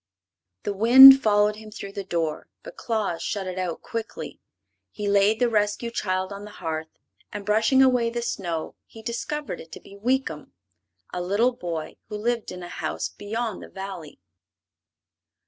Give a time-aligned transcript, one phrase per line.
[0.63, 4.39] The wind followed him through the door, but Claus shut it out quickly.
[4.89, 6.87] He laid the rescued child on the hearth,
[7.31, 10.53] and brushing away the snow he discovered it to be Weekum,
[11.13, 14.19] a little boy who lived in a house beyond the Valley.